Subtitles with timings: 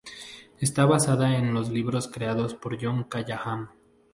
[0.57, 3.69] Está basada en los libros creados por John Callahan.